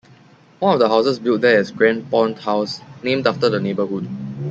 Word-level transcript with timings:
One 0.57 0.73
of 0.73 0.79
the 0.79 0.89
houses 0.89 1.19
built 1.19 1.41
there 1.41 1.59
is 1.59 1.69
Grandpont 1.71 2.39
House 2.39 2.81
named 3.03 3.27
after 3.27 3.49
the 3.51 3.59
neighbourhood. 3.59 4.09